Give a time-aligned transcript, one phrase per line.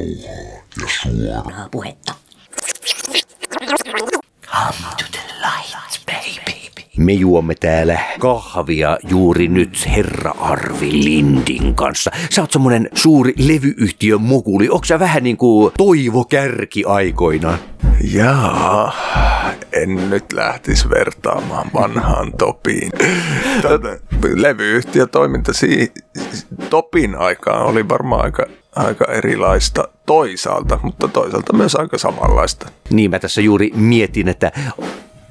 [0.00, 2.14] rauhaa ja suoraa puhetta.
[4.46, 6.56] Come to the light, baby.
[6.98, 12.10] Me juomme täällä kahvia juuri nyt herra Arvi Lindin kanssa.
[12.30, 14.68] Sä oot semmonen suuri levyyhtiön mokuli.
[14.68, 17.58] Onko sä vähän niinku Toivo Kärki aikoinaan?
[18.12, 18.92] Jaa,
[19.72, 22.90] en nyt lähtisi vertaamaan vanhaan Topiin.
[23.62, 23.98] Tätä,
[24.34, 25.92] levyyhtiötoiminta si-
[26.70, 28.46] Topin aikaan oli varmaan aika,
[28.76, 32.68] aika erilaista toisaalta, mutta toisaalta myös aika samanlaista.
[32.90, 34.52] Niin mä tässä juuri mietin, että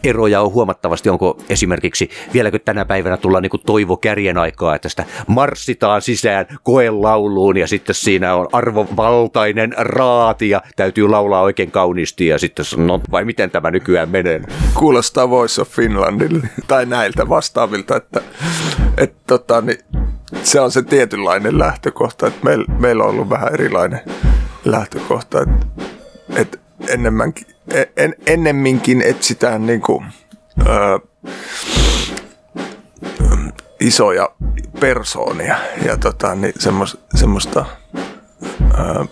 [0.05, 1.09] eroja on huomattavasti.
[1.09, 6.45] Onko esimerkiksi, vieläkö tänä päivänä tullaan niin kuin Toivo Kärjen aikaa, että sitä marssitaan sisään
[6.63, 13.01] koelauluun ja sitten siinä on arvovaltainen raati ja täytyy laulaa oikein kauniisti ja sitten no
[13.11, 14.41] vai miten tämä nykyään menee?
[14.73, 18.21] Kuulostaa Voice of Finlandille tai näiltä vastaavilta, että,
[18.97, 19.79] että tota, niin
[20.43, 24.01] se on se tietynlainen lähtökohta, että meillä, meillä on ollut vähän erilainen
[24.65, 25.65] lähtökohta, että,
[26.35, 27.47] että enemmänkin,
[27.97, 30.05] en, ennemminkin etsitään niin kuin,
[30.67, 30.99] ö,
[33.79, 34.29] isoja
[34.79, 37.65] persoonia ja tota, niin semmos, semmoista
[38.61, 39.05] ö,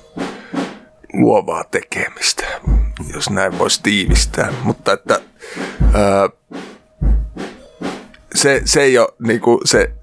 [1.14, 2.46] luovaa tekemistä,
[3.14, 4.54] jos näin voisi tiivistää.
[4.64, 5.20] Mutta että
[5.96, 6.30] ö,
[8.36, 9.94] se, se ei ole kuin se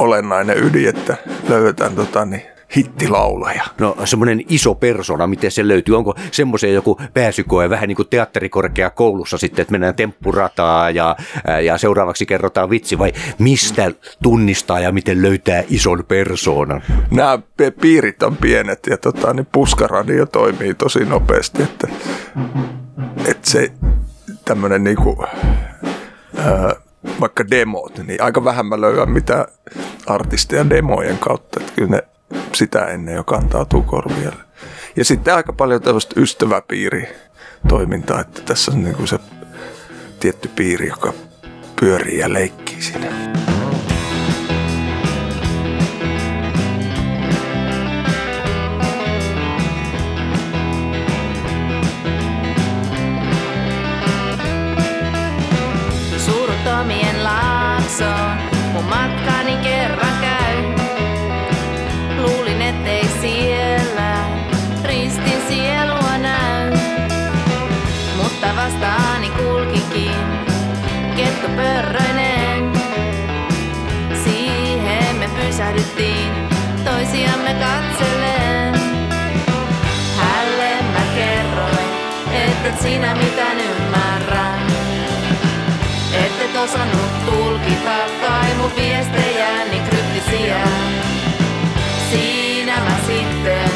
[0.00, 1.16] olennainen ydin, että
[1.48, 2.42] löydetään tota, niin,
[2.76, 3.62] hittilaulaja.
[3.78, 5.96] No semmoinen iso persona, miten se löytyy?
[5.96, 11.16] Onko semmoisen joku pääsykoe vähän niin kuin teatterikorkeakoulussa sitten, että mennään temppurataa ja,
[11.64, 16.82] ja seuraavaksi kerrotaan vitsi vai mistä tunnistaa ja miten löytää ison persoonan?
[17.10, 17.38] Nämä
[17.80, 21.88] piirit on pienet ja tota, niin puskaradio toimii tosi nopeasti, että,
[23.26, 23.72] että se
[24.44, 25.24] tämmöinen niinku,
[26.36, 26.74] ää,
[27.20, 29.46] vaikka demot, niin aika vähän mä löydän mitä
[30.06, 32.02] artisteja demojen kautta, että kyllä ne
[32.52, 34.44] sitä ennen jo kantautuu korville.
[34.96, 39.18] Ja sitten aika paljon tällaista ystäväpiiritoimintaa, että tässä on niin se
[40.20, 41.12] tietty piiri, joka
[41.80, 43.06] pyörii ja leikkii siinä.
[58.00, 60.56] Laaksoon mun matkani kerran käy.
[62.16, 64.24] Luulin, ettei siellä
[64.84, 66.72] ristin sielua näy.
[68.16, 70.16] Mutta vastaani kulkikin
[71.16, 72.72] kettopörröinen.
[74.24, 76.32] Siihen me pysähdyttiin
[76.84, 78.80] toisiamme katsellen.
[80.16, 81.90] Hälle mä kerroin,
[82.32, 84.50] että sinä mitään ymmärrä.
[86.12, 87.29] Ette osannut
[88.60, 90.64] kai mun viestejäni kryptisiä.
[92.10, 93.70] Siinä mä sitten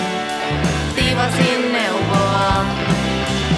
[0.95, 2.65] tivasin neuvoa.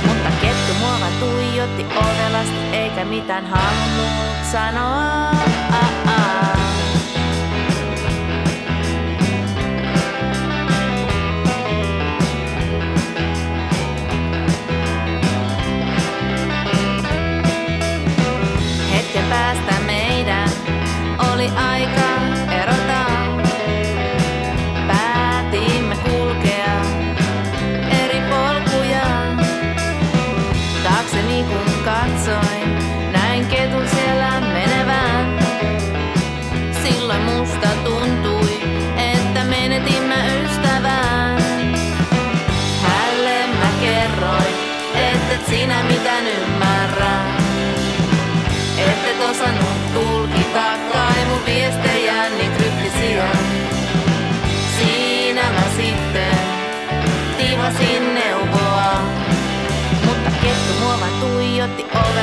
[0.06, 5.30] Mutta kettu mua tuijotti ovelasti eikä mitään halunnut sanoa.
[5.30, 6.05] Ah, ah.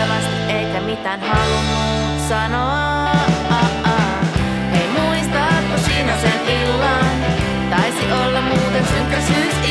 [0.03, 3.11] Ovelasti eikä mitään halunnut sanoa.
[4.71, 7.05] Hei muistatko sinä sen illan?
[7.69, 9.62] Taisi olla muuten synkkä syysilma.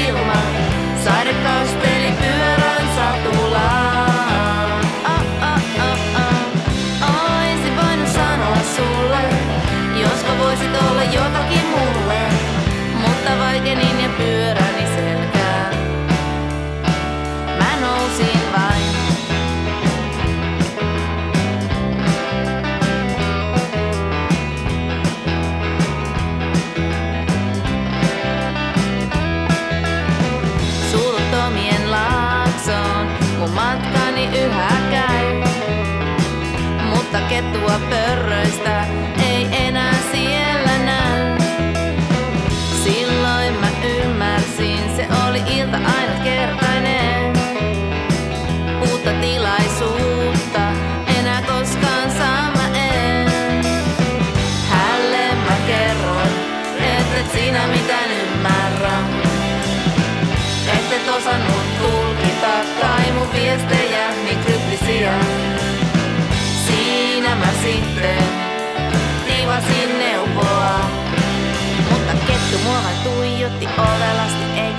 [37.53, 38.12] Mutta kettua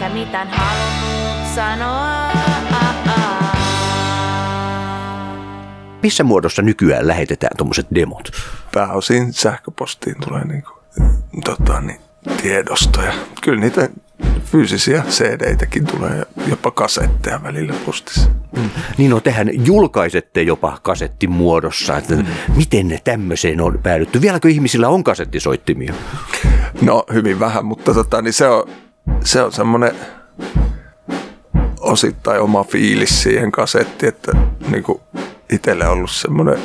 [0.04, 2.14] eikä mitään halunnut sanoa.
[6.04, 8.32] Missä muodossa nykyään lähetetään tuommoiset demot?
[8.74, 11.08] Pääosin sähköpostiin tulee niin kuin,
[11.44, 12.00] tota, niin,
[12.42, 13.14] tiedostoja.
[13.42, 13.90] Kyllä niitä
[14.46, 18.30] fyysisiä CD-täkin tulee ja jopa kasetteja välillä postissa.
[18.58, 18.70] Mm.
[18.98, 21.98] Niin no, tehän julkaisette jopa kasettimuodossa.
[21.98, 22.26] Että mm.
[22.56, 24.22] Miten tämmöiseen on päädytty?
[24.22, 25.94] Vieläkö ihmisillä on kasettisoittimia?
[26.82, 28.64] No hyvin vähän, mutta tota, niin se on,
[29.24, 29.96] se on semmoinen
[31.80, 34.32] osittain oma fiilis siihen kasettiin, että
[34.70, 35.02] niin kuin
[35.52, 36.60] itselle ollut semmoinen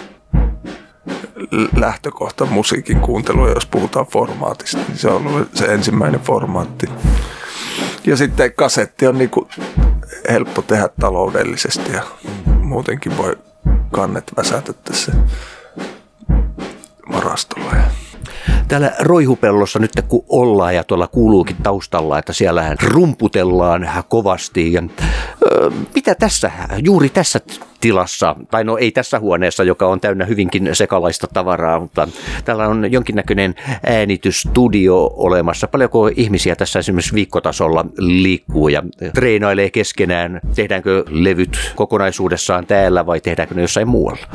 [1.76, 6.86] lähtökohta musiikin kuuntelu, jos puhutaan formaatista, niin se on ollut se ensimmäinen formaatti.
[8.04, 9.48] Ja sitten kasetti on niin kuin
[10.30, 12.02] helppo tehdä taloudellisesti ja
[12.62, 13.38] muutenkin voi
[13.92, 15.12] kannet väsätä tässä
[17.12, 17.72] varastolla.
[18.68, 24.72] Täällä Roihupellossa nyt kun ollaan ja tuolla kuuluukin taustalla, että siellä rumputellaan kovasti.
[24.72, 24.82] Ja,
[25.94, 26.50] mitä tässä,
[26.84, 27.40] juuri tässä
[27.80, 32.08] tilassa, tai no ei tässä huoneessa, joka on täynnä hyvinkin sekalaista tavaraa, mutta
[32.44, 33.54] täällä on jonkinnäköinen
[33.86, 35.68] äänitystudio olemassa.
[35.68, 38.82] Paljonko ihmisiä tässä esimerkiksi viikkotasolla liikkuu ja
[39.14, 40.40] treenailee keskenään?
[40.54, 44.26] Tehdäänkö levyt kokonaisuudessaan täällä vai tehdäänkö ne jossain muualla?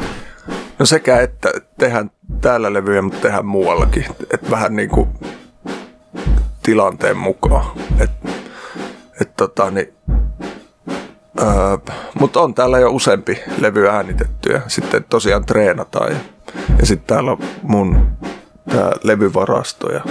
[0.80, 2.12] No sekä, että tehdään
[2.44, 4.06] täällä levyjä, mutta tehdään muuallakin.
[4.34, 5.10] Että vähän niin kuin
[6.64, 7.66] tilanteen mukaan.
[8.00, 8.12] Et,
[9.22, 9.94] et tota, niin,
[11.42, 11.78] öö,
[12.20, 16.12] mutta on täällä jo useampi levy äänitetty ja sitten tosiaan treenataan.
[16.12, 16.20] Ja,
[16.80, 18.08] ja sitten täällä on mun
[18.70, 20.02] tää levyvarasto ja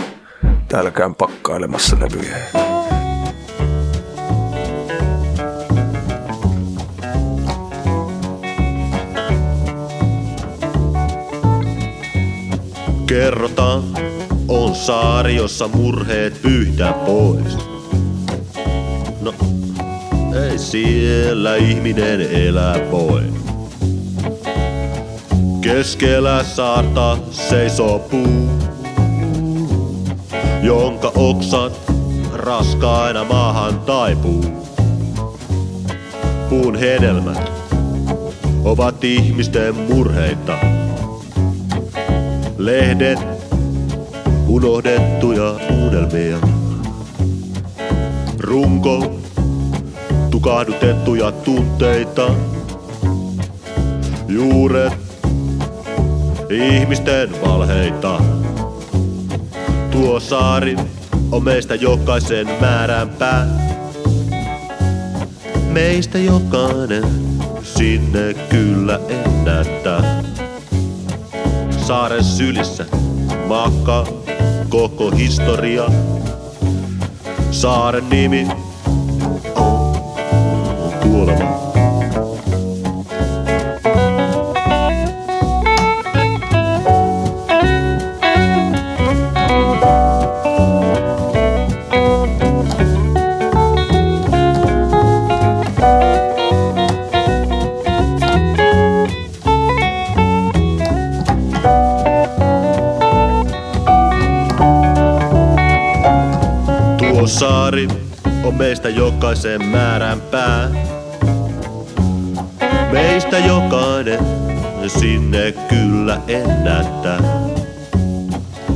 [0.68, 2.71] täällä käyn pakkailemassa levyjä.
[13.12, 13.82] Kerrotaan,
[14.48, 17.58] on saari, jossa murheet pyyhtää pois.
[19.20, 19.34] No,
[20.44, 23.22] ei siellä ihminen elää voi.
[25.60, 28.50] Keskellä saarta seisoo puu,
[30.62, 31.80] jonka oksat
[32.34, 34.44] raskaina maahan taipuu.
[36.48, 37.52] Puun hedelmät
[38.64, 40.81] ovat ihmisten murheita
[42.64, 43.18] lehdet,
[44.46, 46.38] unohdettuja unelmia.
[48.38, 49.20] Runko,
[50.30, 52.30] tukahdutettuja tunteita.
[54.28, 54.92] Juuret,
[56.50, 58.20] ihmisten valheita.
[59.90, 60.76] Tuo saari
[61.32, 63.46] on meistä jokaisen määränpää.
[65.72, 67.04] Meistä jokainen
[67.62, 70.21] sinne kyllä ennättää
[71.92, 72.86] saaren sylissä
[73.46, 74.06] makaa
[74.68, 75.82] koko historia.
[77.50, 78.48] Saaren nimi
[109.42, 110.70] jokaisen määrän pää.
[112.92, 114.18] Meistä jokainen
[114.86, 117.20] sinne kyllä ennättää.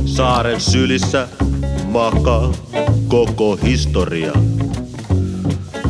[0.05, 1.27] Saaren sylissä
[1.85, 2.51] makaa
[3.07, 4.33] koko historia.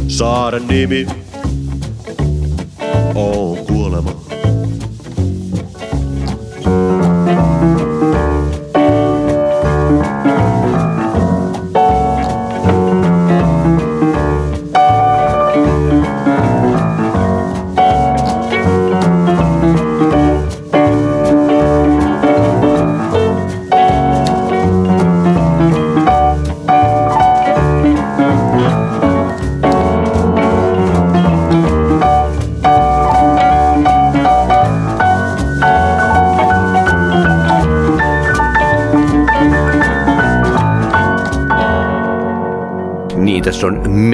[0.08, 1.08] Saaren nimi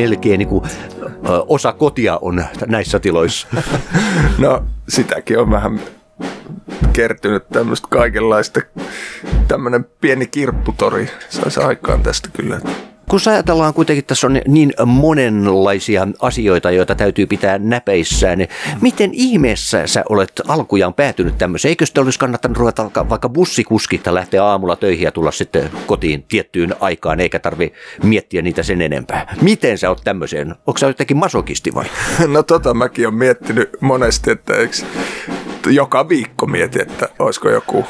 [0.04, 0.64] melkein niin kuin,
[1.48, 3.48] osa kotia on näissä tiloissa.
[4.38, 5.80] No sitäkin on vähän
[6.94, 8.60] kertynyt tämmöistä kaikenlaista.
[9.48, 12.60] Tämmöinen pieni kirpputori saisi aikaan tästä kyllä.
[13.14, 18.50] Kun ajatellaan kuitenkin, tässä on niin monenlaisia asioita, joita täytyy pitää näpeissään, niin
[18.82, 21.70] miten ihmeessä sä olet alkujaan päätynyt tämmöiseen?
[21.70, 26.76] Eikö sitä olisi kannattanut ruveta vaikka bussikuskista lähteä aamulla töihin ja tulla sitten kotiin tiettyyn
[26.80, 29.36] aikaan, eikä tarvi miettiä niitä sen enempää?
[29.42, 30.56] Miten sä oot tämmöiseen?
[30.68, 31.86] Onko sä jotenkin masokisti vai?
[32.28, 34.76] No tota mäkin olen miettinyt monesti, että eikö,
[35.68, 37.86] joka viikko mietin, että olisiko joku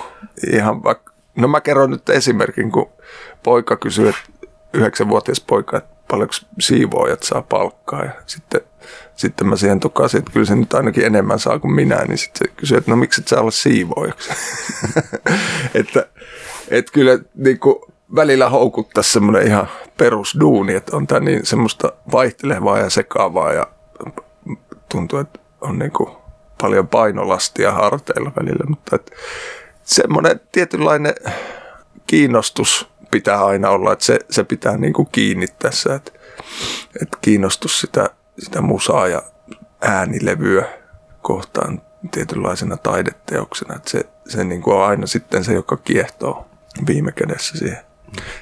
[0.51, 2.89] ihan vaikka, no mä kerron nyt esimerkin, kun
[3.43, 4.32] poika kysyi, että
[4.73, 8.61] yhdeksänvuotias poika, että paljonko siivoojat saa palkkaa ja sitten,
[9.15, 12.47] sitten mä siihen tokasin, että kyllä se nyt ainakin enemmän saa kuin minä, niin sitten
[12.47, 14.29] se kysyi, että no miksi et sä olla siivoojaksi?
[15.79, 16.05] että,
[16.67, 17.75] että kyllä niin kuin,
[18.15, 23.67] välillä houkuttaa semmoinen ihan perusduuni, että on tämä niin semmoista vaihtelevaa ja sekaavaa ja
[24.89, 26.09] tuntuu, että on niin kuin
[26.61, 29.11] paljon painolastia harteilla välillä, mutta että
[29.83, 31.15] semmoinen tietynlainen
[32.07, 36.11] kiinnostus pitää aina olla, että se, se pitää niin kuin kiinni tässä, että,
[37.01, 39.21] että kiinnostus sitä, sitä musaa ja
[39.81, 40.65] äänilevyä
[41.21, 46.45] kohtaan tietynlaisena taideteoksena, että se, se niin kuin on aina sitten se, joka kiehtoo
[46.87, 47.83] viime kädessä siihen.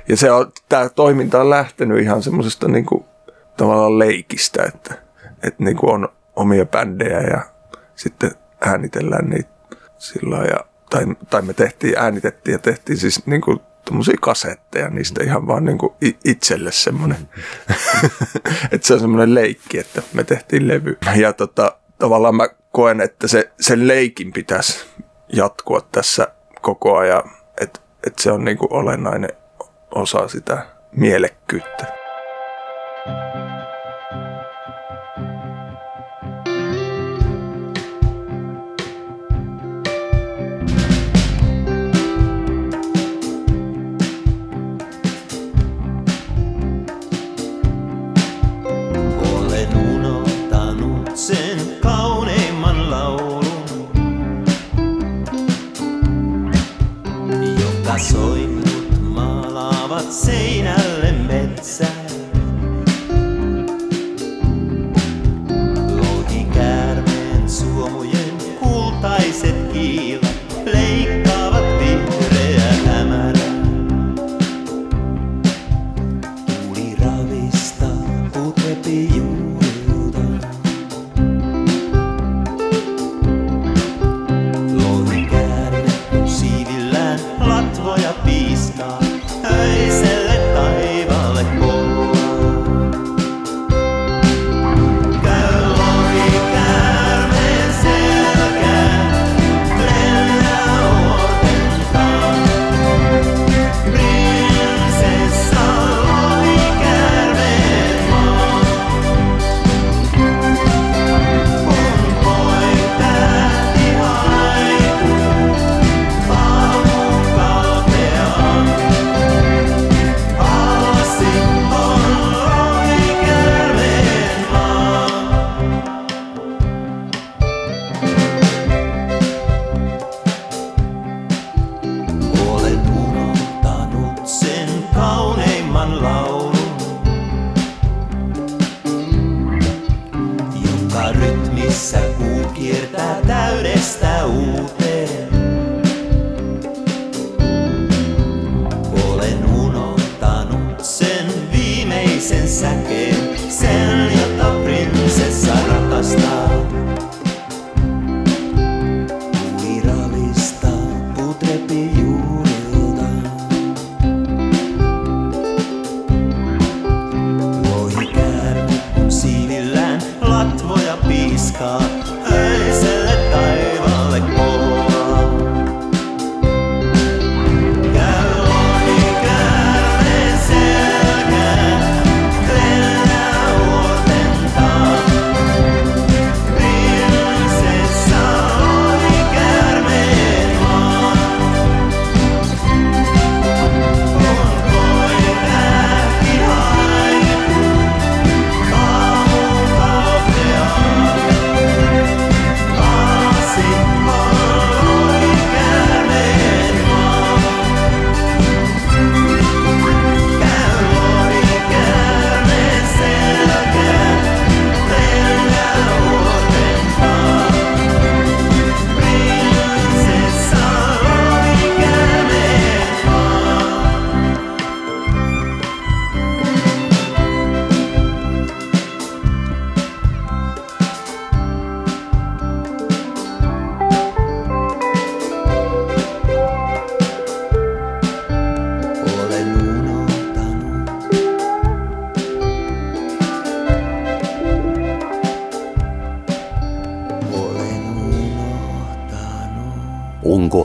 [0.10, 2.86] Ja se on, tämä toiminta on lähtenyt ihan semmoisesta niin
[3.58, 4.94] tavallaan leikistä, että,
[5.44, 7.42] että niin kuin on omia bändejä ja
[7.96, 8.32] sitten
[8.66, 9.50] äänitellään niitä
[9.98, 15.24] sillä ja tai, tai me tehtiin, äänitettiin ja tehtiin siis niin kuin tuommoisia kasetteja niistä
[15.24, 15.94] ihan vaan niin kuin
[16.26, 17.30] itselle semmoinen,
[18.72, 20.98] että se on semmoinen leikki, että me tehtiin levy.
[21.16, 24.86] Ja tota, tavallaan mä koen, että se, sen leikin pitäisi
[25.34, 26.28] jatkua tässä
[26.62, 27.24] koko ajan,
[27.62, 29.30] että, että se on niin kuin olennainen
[29.96, 32.01] osa sitä mielekkyyttä.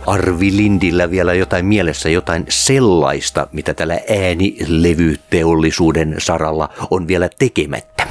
[0.06, 8.06] Arvi Lindillä vielä jotain mielessä, jotain sellaista, mitä tällä äänilevyteollisuuden saralla on vielä tekemättä?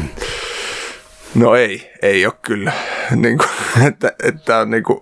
[1.35, 2.71] No ei, ei ole kyllä.
[3.15, 3.49] Niin kuin,
[3.87, 4.99] että, että on niin kuin,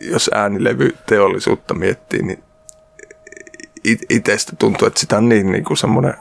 [0.00, 2.42] jos äänilevyteollisuutta miettii, niin
[3.84, 6.14] it- itsestä tuntuu, että sitä on niin, niin kuin semmoinen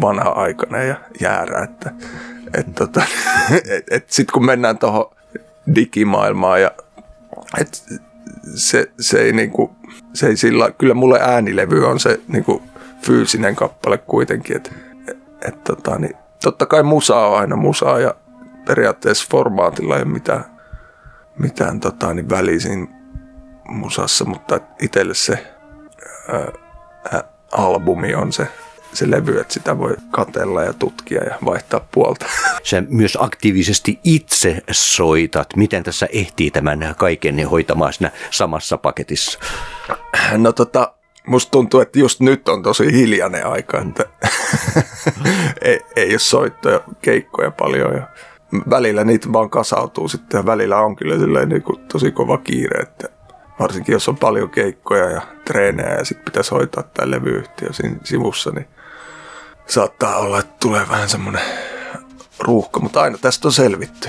[0.00, 1.92] vanha-aikainen ja jäärä, että
[2.54, 3.02] et, tota,
[3.76, 5.10] et, et sitten kun mennään tuohon
[5.74, 6.70] digimaailmaan ja
[7.58, 7.84] et
[8.54, 9.76] se, se, ei niinku,
[10.14, 12.62] se ei sillä, kyllä mulle äänilevy on se niinku
[13.02, 14.70] fyysinen kappale kuitenkin, että
[15.08, 15.18] et,
[15.48, 18.14] et, tota, niin, totta kai musaa on aina musaa ja
[18.66, 20.44] periaatteessa formaatilla ei ole mitään,
[21.38, 22.88] mitään tota, niin välisin
[23.68, 25.54] musassa, mutta itselle se
[27.12, 28.48] ää, albumi on se,
[28.92, 32.26] se levy, että sitä voi katella ja tutkia ja vaihtaa puolta.
[32.62, 35.56] Sä myös aktiivisesti itse soitat.
[35.56, 39.38] Miten tässä ehtii tämän kaiken hoitamaan siinä samassa paketissa?
[40.36, 40.94] No tota,
[41.26, 44.04] musta tuntuu, että just nyt on tosi hiljainen aika, että
[45.62, 48.08] ei, ei ole soittoja, keikkoja paljon ja
[48.70, 53.08] välillä niitä vaan kasautuu sitten ja välillä on kyllä niin kuin tosi kova kiire, että
[53.60, 58.50] varsinkin jos on paljon keikkoja ja treenejä ja sitten pitäisi hoitaa tämä levyyhtiö siinä sivussa,
[58.50, 58.66] niin
[59.70, 61.42] saattaa olla, että tulee vähän semmoinen
[62.38, 64.08] ruuhka, mutta aina tästä on selvitty.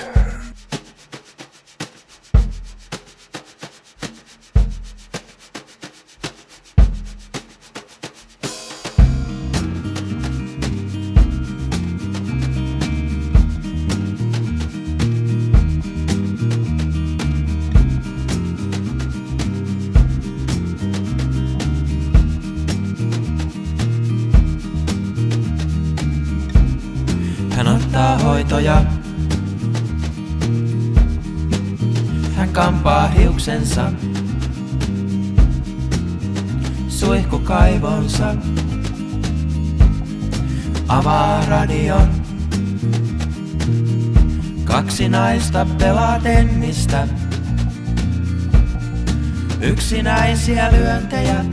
[50.41, 51.45] Yksinäisiä lyöntejä.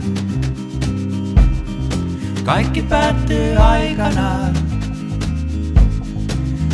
[2.43, 4.53] Kaikki päättyy aikanaan.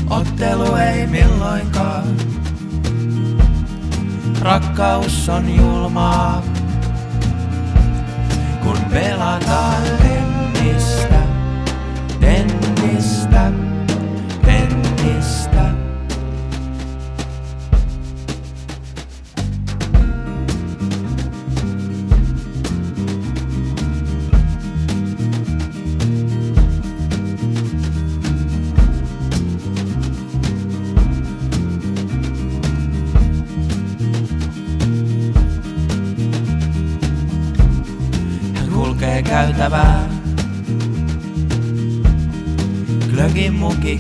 [0.10, 2.04] Ottelu ei milloinkaan.
[4.42, 6.44] Rakkaus on julmaa,
[8.64, 9.84] kun pelataan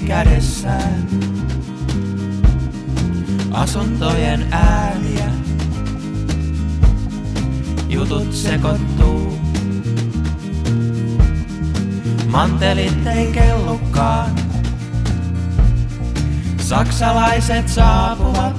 [0.07, 1.07] kädessään.
[3.51, 5.29] Asuntojen ääniä.
[7.89, 9.37] Jutut sekoittuu.
[12.27, 14.31] Mantelit ei kellukaan.
[16.57, 18.55] Saksalaiset saapuvat.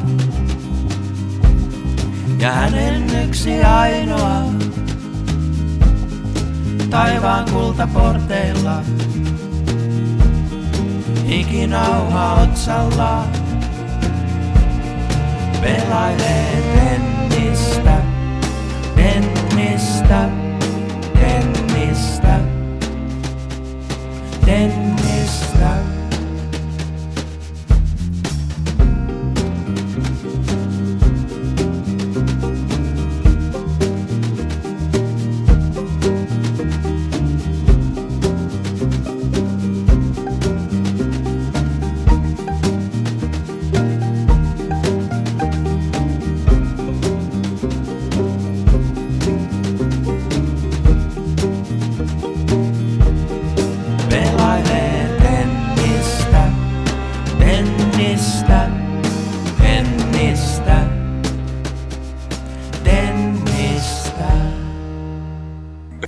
[2.38, 4.42] Ja hänen yksi ainoa
[6.90, 8.82] taivaan kultaporteilla.
[11.28, 13.24] Ikinauha otsalla
[15.60, 17.98] pelailee tennistä,
[18.94, 20.28] tennistä,
[21.14, 22.40] tennistä,
[24.44, 24.96] tennistä.
[25.66, 25.95] Pelailee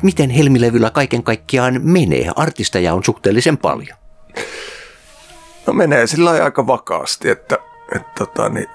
[0.09, 2.31] Miten Helmilevyllä kaiken kaikkiaan menee?
[2.37, 3.99] Artisteja on suhteellisen paljon.
[5.67, 7.59] No menee sillä aika vakaasti, että,
[7.97, 8.67] että tota, niin,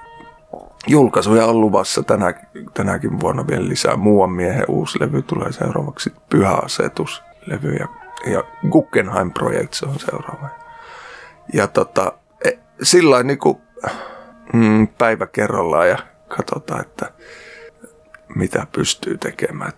[0.88, 2.34] julkaisuja on luvassa tänä,
[2.74, 3.96] tänäkin vuonna vielä lisää.
[3.96, 7.88] Muuan miehen uusi levy tulee seuraavaksi Pyhäasetus-levy ja,
[8.26, 10.50] ja Guggenheim Project on seuraava.
[11.54, 12.14] Ja tota,
[12.46, 12.52] e,
[12.84, 13.58] sillä niin kuin,
[14.54, 17.12] mm, päivä kerrallaan ja katsotaan, että
[18.36, 19.72] mitä pystyy tekemään.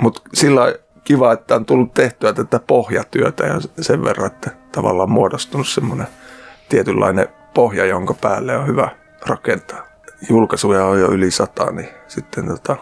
[0.00, 0.74] Mutta sillä
[1.08, 6.06] kiva, että on tullut tehtyä tätä pohjatyötä ja sen verran, että tavallaan muodostunut semmoinen
[6.68, 8.90] tietynlainen pohja, jonka päälle on hyvä
[9.26, 9.86] rakentaa.
[10.28, 12.76] Julkaisuja on jo yli sata, niin sitten tota,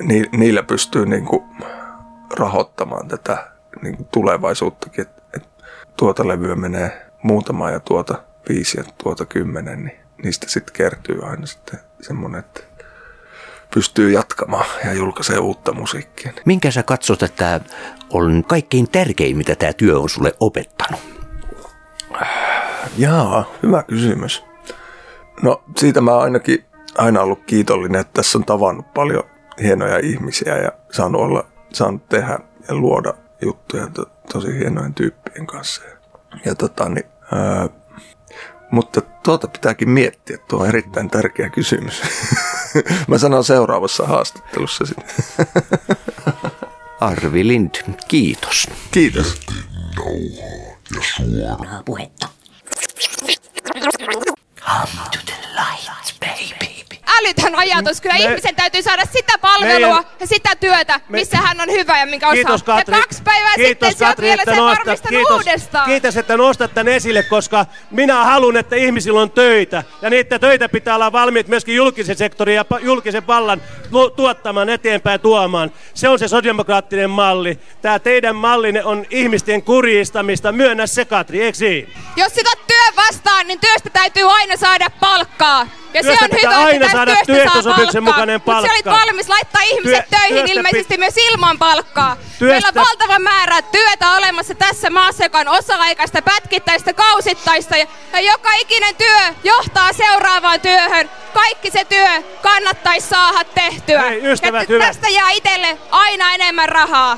[0.00, 1.44] ni, niillä pystyy niin kuin
[2.36, 3.50] rahoittamaan tätä
[3.82, 5.02] niin kuin tulevaisuuttakin.
[5.02, 5.48] Et, et
[5.96, 11.46] tuota levyä menee muutama ja tuota viisi ja tuota kymmenen, niin niistä sitten kertyy aina
[11.46, 12.60] sitten semmoinen, että
[13.76, 16.32] pystyy jatkamaan ja julkaisee uutta musiikkia.
[16.44, 17.60] Minkä sä katsot, että
[18.10, 21.00] on kaikkein tärkein, mitä tämä työ on sulle opettanut?
[22.98, 24.44] Jaa, hyvä kysymys.
[25.42, 26.64] No siitä mä ainakin
[26.98, 29.24] aina ollut kiitollinen, että tässä on tavannut paljon
[29.62, 35.82] hienoja ihmisiä ja saanut olla, saanut tehdä ja luoda juttuja to, tosi hienojen tyyppien kanssa.
[36.44, 37.68] Ja tota, niin, ää,
[38.70, 42.02] mutta tuota pitääkin miettiä, tuo on erittäin tärkeä kysymys.
[43.08, 45.06] Mä sanon seuraavassa haastattelussa sitten.
[47.00, 47.74] Arvi Lind,
[48.08, 48.66] kiitos.
[48.90, 49.40] Kiitos.
[50.96, 51.82] ja suora.
[51.84, 52.28] puhetta.
[57.18, 58.00] Älytön ajatus.
[58.00, 62.06] Kyllä ihmisen täytyy saada sitä palvelua Meidän- ja sitä työtä, missä hän on hyvä ja
[62.06, 62.76] minkä Kiitos osaa.
[62.76, 62.94] Katri.
[62.94, 65.86] Ja kaksi päivää Kiitos, sitten sä Katri, vielä sen nostat- varmistanut kiitos, uudestaan.
[65.86, 69.82] Kiitos, että nostat tämän esille, koska minä haluan, että ihmisillä on töitä.
[70.02, 73.62] Ja niitä töitä pitää olla valmiit myöskin julkisen sektorin ja julkisen vallan
[74.16, 75.72] tuottamaan eteenpäin tuomaan.
[75.94, 77.58] Se on se sosiaalidemokraattinen malli.
[77.82, 80.52] Tämä teidän mallinne on ihmisten kurjistamista.
[80.52, 81.92] Myönnä se, Katri, eikö niin?
[82.16, 85.66] Jos sitä työn vastaan, niin työstä täytyy aina saada palkkaa.
[85.94, 88.12] Ja Työstä se on pitää hyvä, aina että tästä saada työstä saa työehtosopimuksen palkkaa.
[88.14, 89.06] mukainen Mutta sä olit palkka.
[89.06, 92.16] valmis laittaa ihmiset Työ- töihin työstä ilmeisesti pit- myös ilman palkkaa.
[92.38, 97.76] Työstä- Meillä on valtava määrä työtä olemassa tässä maassa, joka on osa-aikaista, pätkittäistä, kausittaista.
[97.76, 101.10] Ja, ja joka ikinen työ johtaa seuraavaan työhön.
[101.34, 104.02] Kaikki se työ kannattaisi saada tehtyä.
[104.02, 104.86] Hei, ystävät, ja hyvät.
[104.86, 107.16] tästä jää itselle aina enemmän rahaa.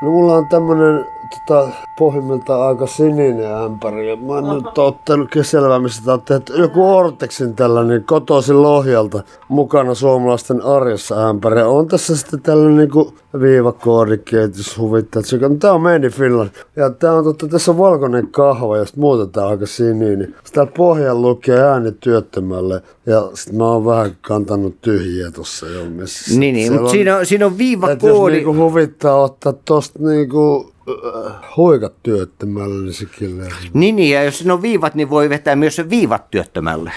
[0.00, 4.10] No mulla on tämmönen tota, pohjimmiltaan aika sininen ämpäri.
[4.10, 6.52] Ja mä oon nyt ottanut selvää, missä tää on tehty.
[6.52, 11.58] Joku Ortexin tällainen kotoisin Lohjalta mukana suomalaisten arjessa ämpäri.
[11.58, 15.22] Ja on tässä sitten tällainen niinku viivakoodikki, jos huvittaa.
[15.58, 16.50] Tää on Made in Finland.
[16.76, 20.26] Ja tää on totta, tässä on valkoinen kahva ja sit muuten tää on aika sininen.
[20.26, 22.82] Sitten täällä pohjalla lukee ääni työttömälle.
[23.06, 25.80] Ja sit mä oon vähän kantanut tyhjiä tossa jo.
[25.80, 28.34] Niin, niin mutta siinä on, siinä on että jos viivakoodi.
[28.34, 30.72] niinku huvittaa ottaa tosta niinku
[31.56, 33.52] huikat työttömälle, niin.
[33.74, 36.92] Niin, niin, ja jos siinä on viivat, niin voi vetää myös viivat työttömälle.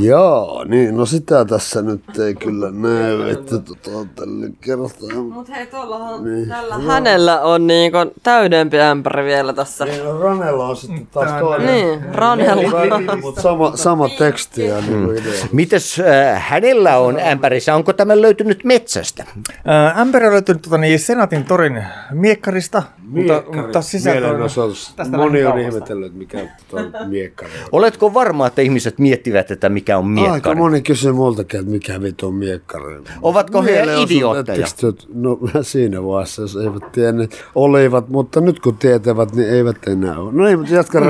[0.00, 5.22] Joo, niin, no sitä tässä nyt ei kyllä näy, että tota, tälle kertaa.
[5.22, 6.48] Mut hei, tuollahan, niin.
[6.48, 9.84] tällä hänellä on niinku täydempi ämpäri vielä tässä.
[9.84, 11.66] Niin, no Ranella on sitten taas toinen.
[11.66, 13.16] Niin, Ranella.
[13.20, 15.46] Mutta sama, sama teksti ja niinku idea.
[15.52, 17.74] Mites äh, hänellä on ämpärissä?
[17.74, 19.24] Onko tämä löytynyt metsästä?
[19.64, 24.74] Ää, Ämpäri on löytynyt tuota, niin Senaatin torin miekkarista, mutta, mutta sisältö on
[25.16, 26.38] Moni on ihmetellyt, mikä
[26.72, 27.50] on miekkari.
[27.72, 30.56] Oletko varma, että ihmiset miettivät, että mikä on Aika miekkari?
[30.56, 32.94] moni kysyy multakin, että mikä vitu on miekkari.
[33.22, 34.66] Ovatko he idiootteja?
[35.14, 40.32] No siinä vaiheessa, jos eivät tienneet, olivat, mutta nyt kun tietävät, niin eivät enää ole.
[40.32, 41.00] No ei, mutta jatka.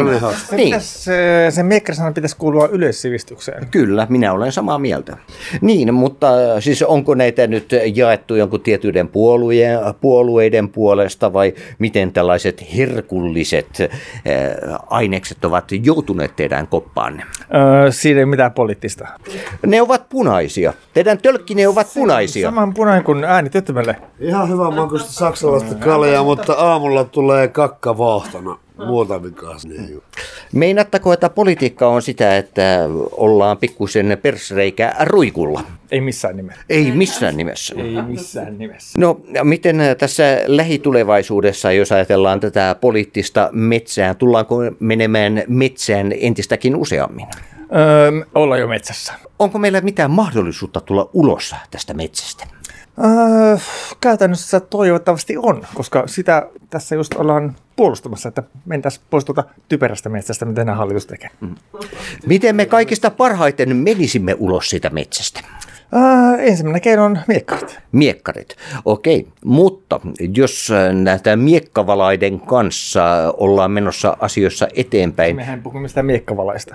[0.49, 0.81] Se Niin.
[0.81, 3.67] se, sen miekkarisanan pitäisi kuulua yleissivistykseen.
[3.71, 5.17] Kyllä, minä olen samaa mieltä.
[5.61, 12.13] Niin, mutta äh, siis onko näitä nyt jaettu jonkun tietyiden puolueen, puolueiden puolesta vai miten
[12.13, 13.89] tällaiset herkulliset äh,
[14.87, 17.23] ainekset ovat joutuneet teidän koppaanne?
[17.55, 19.09] Öö, siinä ei mitään poliittista.
[19.67, 20.73] Ne ovat punaisia.
[20.95, 22.49] Teidän tölkkine ovat punaisia.
[22.49, 23.97] Saman punainen kuin ääni työttömälle.
[24.21, 28.59] Ihan hyvä makuista saksalaista kaljaa, mutta aamulla tulee kakka vaahtona.
[28.87, 30.03] Muuta vikaa sinne ei ole.
[30.53, 32.81] Meinattako, että politiikka on sitä, että
[33.13, 35.65] ollaan pikkusen persreikä ruikulla?
[35.91, 36.63] Ei missään nimessä.
[36.69, 37.75] Ei missään nimessä.
[37.79, 39.01] Ei missään nimessä.
[39.01, 47.27] No, ja miten tässä lähitulevaisuudessa, jos ajatellaan tätä poliittista metsää, tullaanko menemään metsään entistäkin useammin?
[47.77, 49.13] Öö, ollaan jo metsässä.
[49.39, 52.58] Onko meillä mitään mahdollisuutta tulla ulos tästä metsästä?
[53.05, 53.57] Öö,
[54.01, 60.45] käytännössä toivottavasti on, koska sitä tässä just ollaan puolustamassa, että mentäisiin pois tuolta typerästä metsästä,
[60.45, 61.31] mitä nämä hallitus tekee.
[61.41, 61.55] Mm.
[62.27, 65.41] Miten me kaikista parhaiten menisimme ulos siitä metsästä?
[65.97, 67.79] Öö, ensimmäinen keino on miekkarit.
[67.93, 69.27] Miekkarit, okei.
[69.45, 70.01] Mutta
[70.37, 76.75] jos äh, näitä miekkavalaiden kanssa ollaan menossa asioissa eteenpäin, Mehän puhumme mistään miekkavalaista.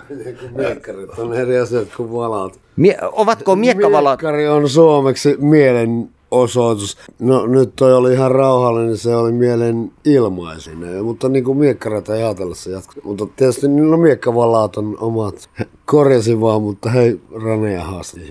[0.55, 2.59] Miekkarit on eri asiat kuin valaat.
[2.75, 4.21] mie- ovatko miekkavalat...
[4.21, 6.97] Miekkari on suomeksi mielen osoitus.
[7.19, 12.55] No nyt toi oli ihan rauhallinen, se oli mielen ilmaisinen, mutta niin kuin miekkareita ajatella
[12.55, 13.03] se jatkuu.
[13.03, 15.49] Mutta tietysti niillä miekkavalaat on omat.
[15.85, 18.21] Korjasin vaan, mutta hei, Ranea haasti.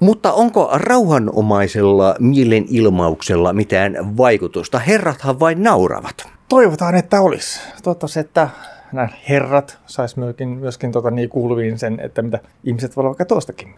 [0.00, 4.78] Mutta onko rauhanomaisella mielenilmauksella mitään vaikutusta?
[4.78, 6.28] Herrathan vain nauravat.
[6.48, 7.60] Toivotaan, että olisi.
[7.82, 8.48] Toivottavasti, että
[8.92, 13.74] nämä herrat sais myöskin, myöskin tota, niin kuuluviin sen, että mitä ihmiset voivat vaikka tuostakin.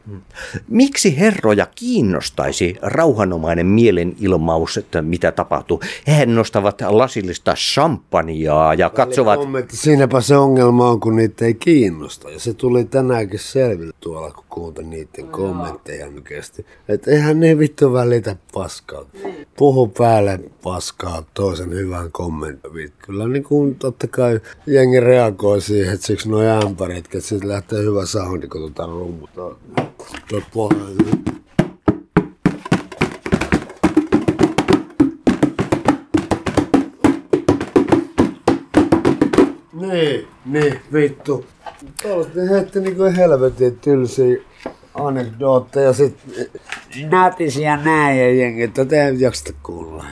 [0.68, 5.80] Miksi herroja kiinnostaisi rauhanomainen mielenilmaus, että mitä tapahtuu?
[6.06, 9.40] Hehän nostavat lasillista champagnea ja katsovat...
[9.40, 9.76] Kommentti.
[9.76, 12.30] Siinäpä se ongelma on, kun niitä ei kiinnosta.
[12.30, 16.66] Ja se tuli tänäänkin selville tuolla, kun kuuntelin niiden kommentteja nykästi.
[16.88, 19.04] Että eihän ne vittu välitä paskaa.
[19.56, 22.92] Puhu päälle paskaa toisen hyvän kommentin.
[22.98, 27.82] Kyllä niin kuin totta kai jengi reagoi siihen, että siksi nuo ämpärit, että siitä lähtee
[27.82, 29.58] hyvä soundi, kun tuota.
[30.28, 30.84] Tuo pohja.
[39.80, 41.44] Niin, niin, vittu.
[42.02, 44.36] Tuollaista ne heitti niinku helvetin tylsiä
[45.06, 46.16] anekdootteja sit
[47.10, 50.04] nätisiä näin ja jengi, että te ei jaksa kuulla.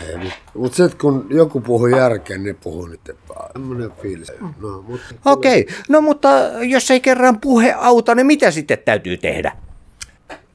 [0.55, 3.91] Mut sit kun joku puhuu järkeä, niin puhuu niiden päälle.
[4.03, 4.33] Fiilis.
[4.61, 6.29] No, mutta Okei, no mutta
[6.63, 9.53] jos ei kerran puhe auta, niin mitä sitten täytyy tehdä?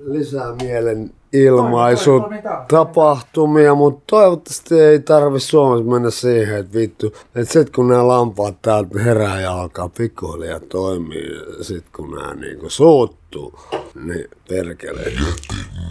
[0.05, 2.23] lisää mielen ilmaisu
[2.67, 8.61] tapahtumia, mutta toivottavasti ei tarvi Suomessa mennä siihen, että vittu, että sit kun nämä lampaat
[8.61, 11.29] täältä herää ja alkaa pikkuhiljaa toimii,
[11.61, 13.59] sit kun nämä niinku suuttuu,
[14.05, 15.01] niin perkele.
[15.01, 15.17] Jätin